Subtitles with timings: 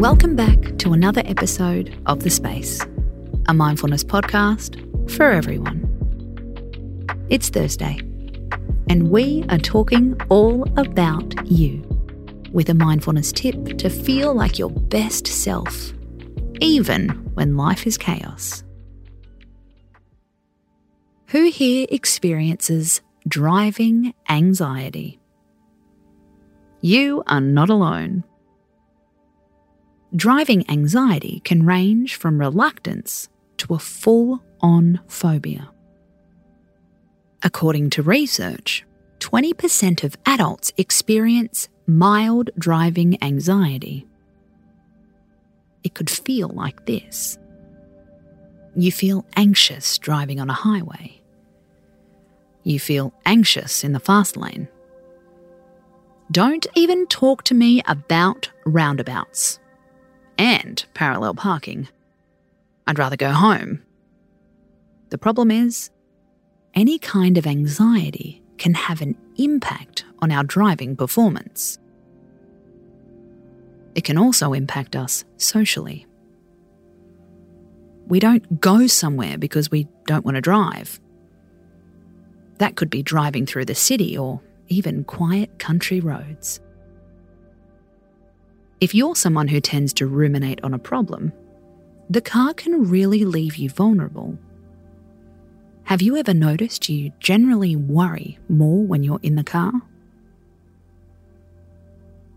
[0.00, 2.84] Welcome back to another episode of The Space,
[3.46, 5.88] a mindfulness podcast for everyone.
[7.30, 8.00] It's Thursday,
[8.90, 11.80] and we are talking all about you
[12.52, 15.92] with a mindfulness tip to feel like your best self,
[16.60, 18.64] even when life is chaos.
[21.28, 25.20] Who here experiences driving anxiety?
[26.80, 28.24] You are not alone.
[30.16, 35.70] Driving anxiety can range from reluctance to a full on phobia.
[37.42, 38.84] According to research,
[39.18, 44.06] 20% of adults experience mild driving anxiety.
[45.82, 47.36] It could feel like this.
[48.76, 51.20] You feel anxious driving on a highway.
[52.62, 54.68] You feel anxious in the fast lane.
[56.30, 59.58] Don't even talk to me about roundabouts
[60.38, 61.88] and parallel parking.
[62.86, 63.82] I'd rather go home.
[65.10, 65.90] The problem is,
[66.74, 71.78] any kind of anxiety can have an impact on our driving performance.
[73.94, 76.06] It can also impact us socially.
[78.06, 81.00] We don't go somewhere because we don't want to drive.
[82.58, 86.60] That could be driving through the city or even quiet country roads.
[88.84, 91.32] If you're someone who tends to ruminate on a problem,
[92.10, 94.38] the car can really leave you vulnerable.
[95.84, 99.72] Have you ever noticed you generally worry more when you're in the car?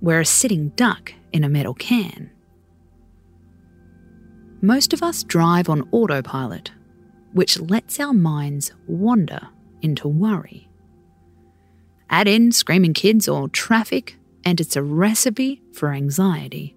[0.00, 2.28] We're a sitting duck in a metal can.
[4.60, 6.72] Most of us drive on autopilot,
[7.34, 9.46] which lets our minds wander
[9.80, 10.68] into worry.
[12.10, 16.76] Add in screaming kids or traffic, and it's a recipe for anxiety.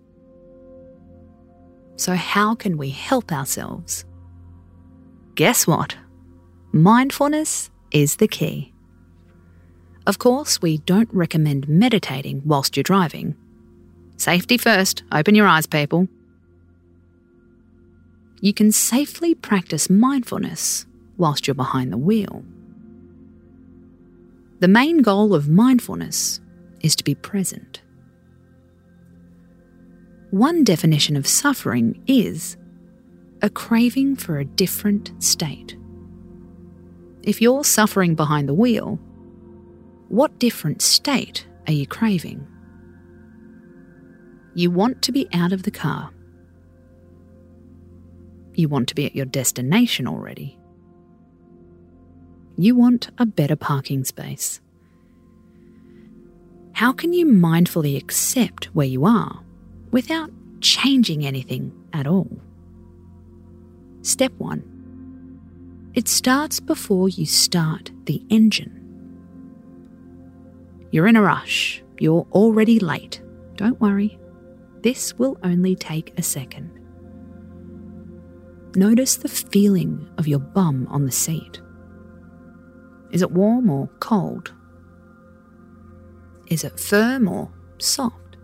[1.98, 4.06] So, how can we help ourselves?
[5.36, 5.96] Guess what?
[6.72, 8.74] Mindfulness is the key.
[10.06, 13.36] Of course, we don't recommend meditating whilst you're driving.
[14.18, 16.08] Safety first, open your eyes, people.
[18.42, 20.86] You can safely practice mindfulness
[21.18, 22.44] whilst you're behind the wheel.
[24.60, 26.40] The main goal of mindfulness
[26.86, 27.82] is to be present.
[30.30, 32.58] One definition of suffering is
[33.42, 35.76] a craving for a different state.
[37.24, 39.00] If you're suffering behind the wheel,
[40.10, 42.46] what different state are you craving?
[44.54, 46.12] You want to be out of the car.
[48.54, 50.60] You want to be at your destination already.
[52.58, 54.62] You want a better parking space.
[56.76, 59.40] How can you mindfully accept where you are
[59.92, 62.28] without changing anything at all?
[64.02, 65.92] Step 1.
[65.94, 68.82] It starts before you start the engine.
[70.92, 71.82] You're in a rush.
[71.98, 73.22] You're already late.
[73.56, 74.20] Don't worry.
[74.82, 76.78] This will only take a second.
[78.76, 81.62] Notice the feeling of your bum on the seat.
[83.14, 84.52] Is it warm or cold?
[86.48, 88.38] Is it firm or soft?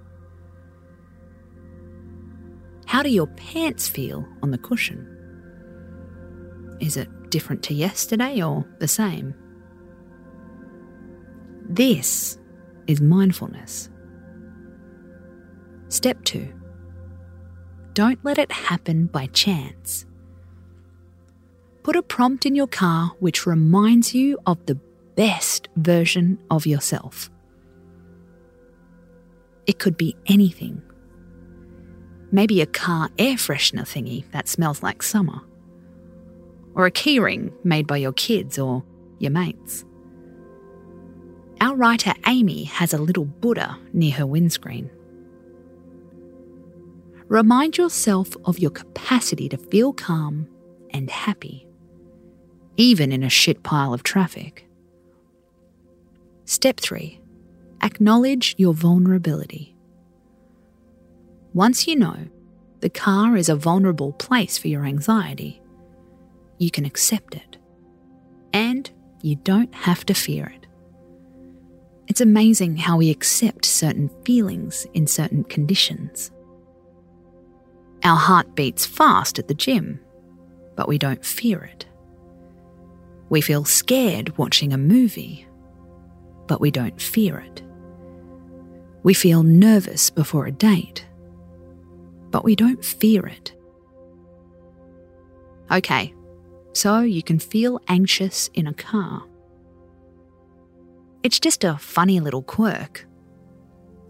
[2.86, 5.08] How do your pants feel on the cushion?
[6.80, 9.34] Is it different to yesterday or the same?
[11.70, 12.38] This
[12.88, 13.90] is mindfulness.
[15.88, 16.54] Step 2.
[17.94, 20.06] Don't let it happen by chance.
[21.84, 24.76] Put a prompt in your car which reminds you of the
[25.16, 27.30] best version of yourself.
[29.68, 30.82] It could be anything.
[32.32, 35.42] Maybe a car air freshener thingy that smells like summer.
[36.74, 38.84] Or a keyring made by your kids or
[39.20, 39.86] your mates.
[41.60, 44.90] Our writer Amy has a little Buddha near her windscreen.
[47.28, 50.47] Remind yourself of your capacity to feel calm
[50.90, 51.68] and happy,
[52.78, 54.68] even in a shit pile of traffic.
[56.46, 57.21] Step 3
[57.84, 59.76] Acknowledge your vulnerability.
[61.54, 62.28] Once you know
[62.80, 65.62] the car is a vulnerable place for your anxiety,
[66.60, 67.58] you can accept it.
[68.54, 68.90] And
[69.22, 70.68] you don't have to fear it.
[72.08, 76.32] It's amazing how we accept certain feelings in certain conditions.
[78.04, 80.00] Our heart beats fast at the gym,
[80.76, 81.86] but we don't fear it.
[83.30, 85.48] We feel scared watching a movie,
[86.48, 87.64] but we don't fear it.
[89.03, 91.06] We feel nervous before a date,
[92.30, 93.53] but we don't fear it.
[95.72, 96.14] Okay,
[96.74, 99.24] so you can feel anxious in a car.
[101.24, 103.08] It's just a funny little quirk.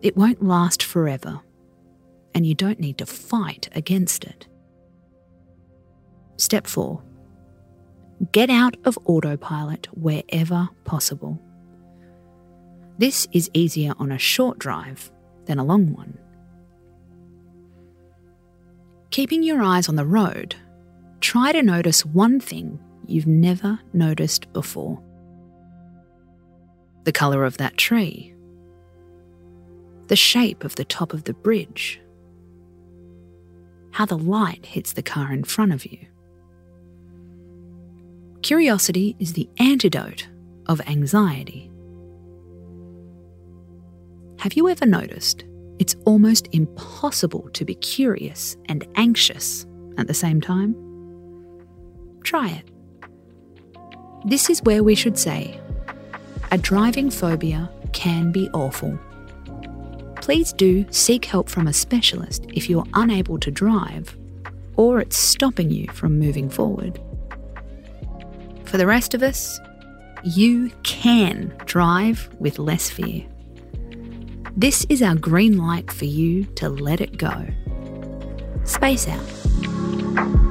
[0.02, 1.42] It won't last forever,
[2.34, 4.48] and you don't need to fight against it.
[6.38, 7.02] Step 4
[8.32, 11.40] Get out of autopilot wherever possible.
[13.01, 15.12] This is easier on a short drive
[15.45, 16.19] than a long one.
[19.09, 20.53] Keeping your eyes on the road,
[21.19, 25.01] try to notice one thing you've never noticed before
[27.06, 28.36] the colour of that tree,
[30.06, 32.00] the shape of the top of the bridge,
[33.89, 35.98] how the light hits the car in front of you.
[38.44, 40.27] Curiosity is the antidote
[40.68, 41.71] of anxiety.
[44.42, 45.44] Have you ever noticed
[45.78, 49.68] it's almost impossible to be curious and anxious
[50.00, 50.76] at the same time?
[52.24, 52.68] Try it.
[54.26, 55.60] This is where we should say
[56.52, 58.98] a driving phobia can be awful.
[60.16, 64.18] Please do seek help from a specialist if you're unable to drive
[64.76, 67.00] or it's stopping you from moving forward.
[68.66, 69.60] For the rest of us,
[70.24, 73.24] you can drive with less fear.
[74.57, 77.48] This is our green light for you to let it go.
[78.65, 80.50] Space out.